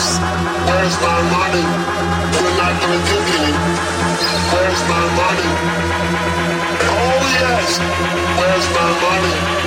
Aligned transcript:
Where's 0.00 0.96
my 1.02 1.20
money? 1.28 1.60
We're 2.40 2.56
not 2.56 2.72
gonna 2.80 3.00
it. 3.36 3.56
Where's 4.48 4.82
my 4.88 5.04
money? 5.20 5.50
Oh 6.88 7.20
yes, 7.36 7.78
where's 8.38 8.66
my 8.72 8.88
money? 9.04 9.59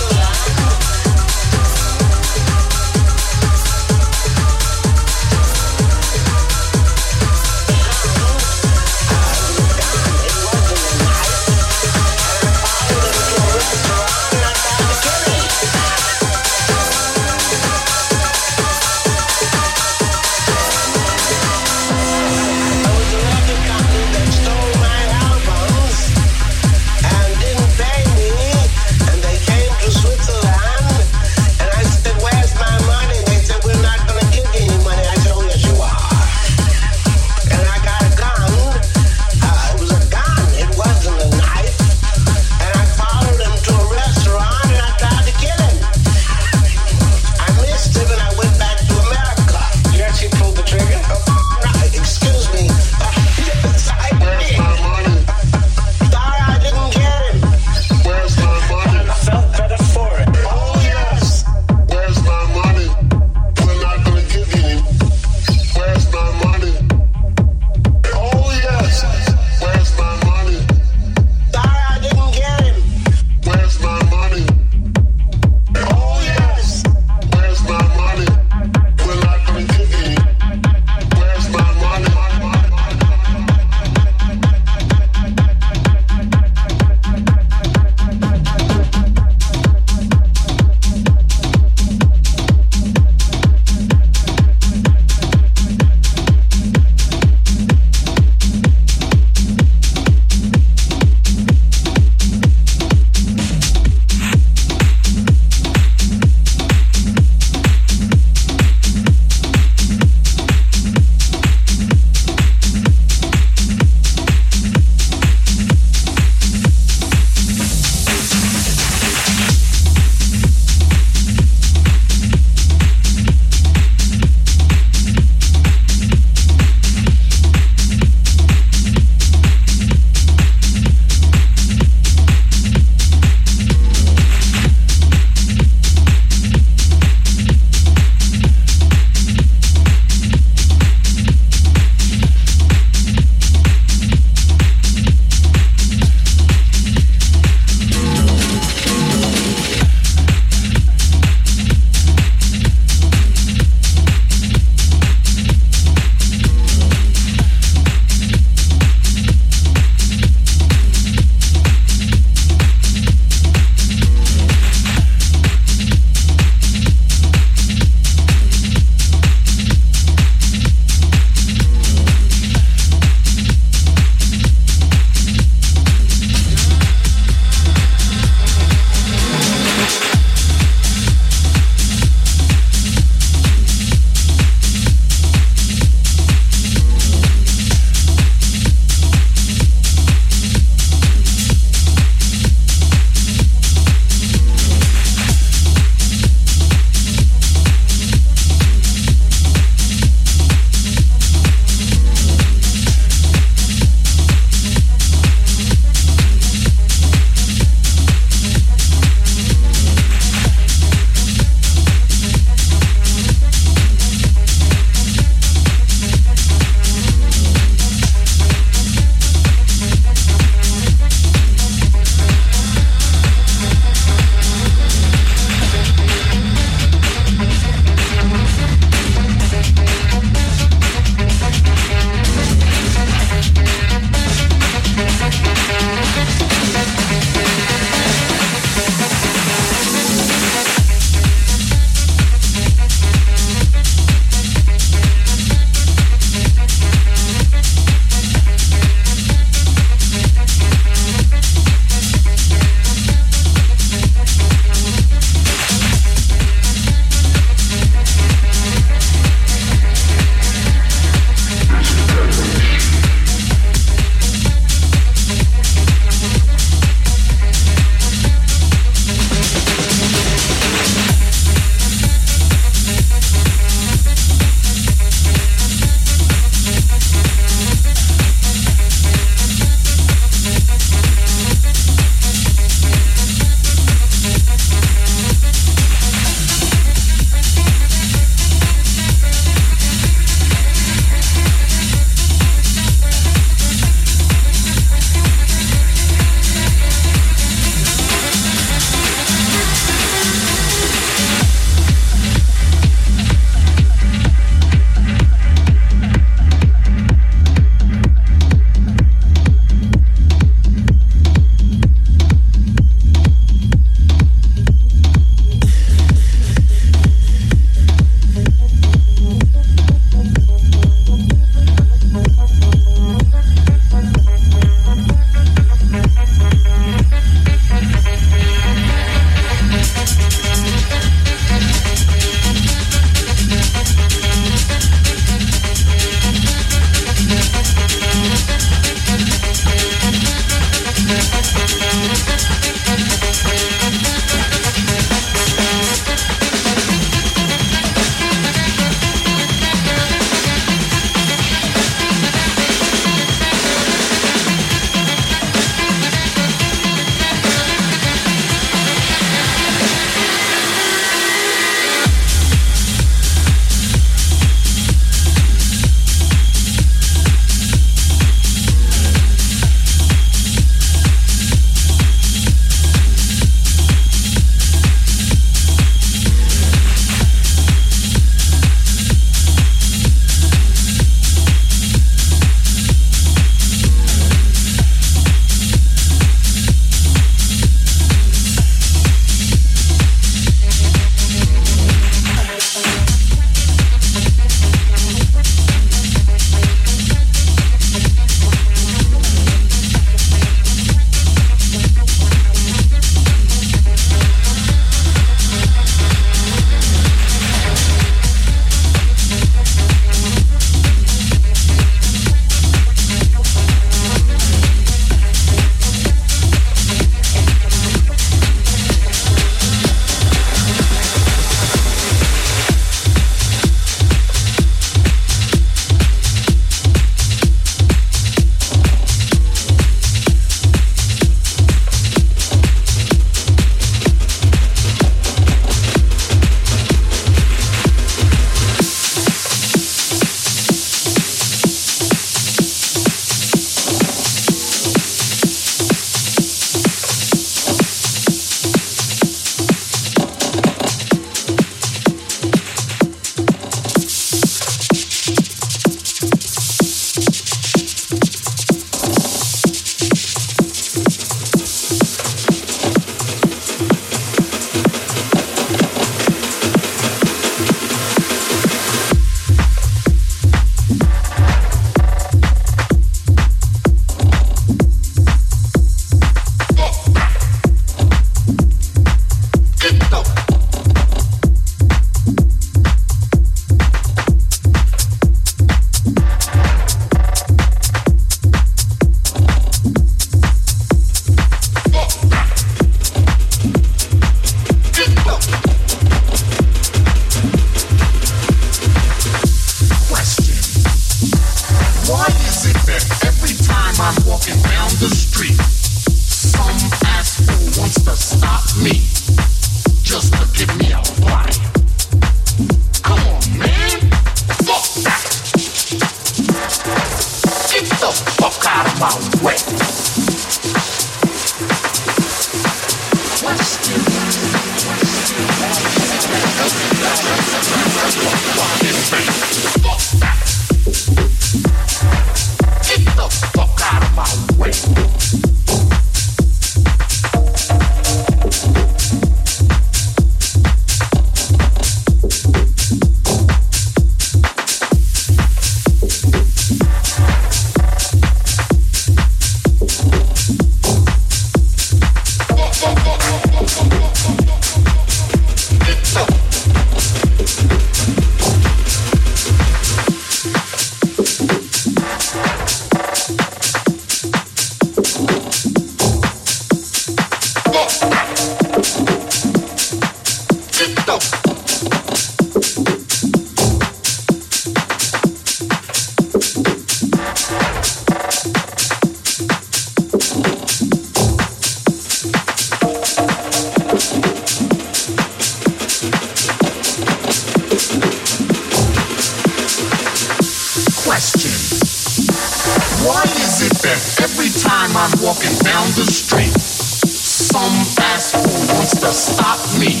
Every 594.24 594.48
time 594.48 594.90
I'm 594.96 595.12
walking 595.22 595.52
down 595.58 595.86
the 596.00 596.06
street, 596.10 596.56
some 596.56 597.76
asshole 598.00 598.74
wants 598.74 598.98
to 599.00 599.12
stop 599.12 599.60
me 599.78 600.00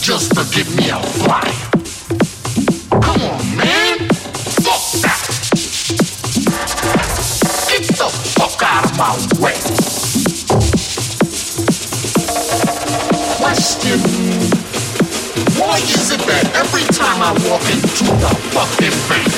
just 0.00 0.30
to 0.36 0.44
give 0.54 0.70
me 0.76 0.90
a 0.90 1.02
fly. 1.18 1.50
Come 3.02 3.22
on, 3.22 3.56
man. 3.56 3.98
Fuck 4.62 4.84
that. 5.02 5.22
Get 7.68 7.86
the 7.98 8.08
fuck 8.38 8.62
out 8.62 8.84
of 8.84 8.96
my 8.96 9.10
way. 9.42 9.58
Question. 13.40 14.15
Why 15.76 15.82
is 15.82 16.08
it 16.10 16.24
that 16.24 16.56
every 16.56 16.88
time 16.88 17.20
I 17.20 17.36
walk 17.52 17.60
into 17.68 18.08
the 18.08 18.32
fucking 18.56 18.96
bank, 19.12 19.28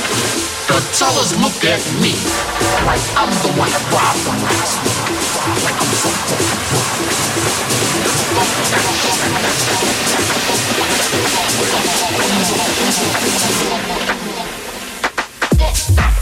the 0.70 0.78
tellers 0.94 1.34
look 1.42 1.66
at 1.66 1.82
me 1.98 2.14
like 2.86 3.02
I'm 3.18 3.34
the 3.42 3.50
one 3.58 3.66
that 3.74 3.82
robbed 3.90 4.22
them 4.22 4.38
last 4.46 4.78
Like 5.66 5.74
I'm 5.82 5.98
Get 15.58 16.17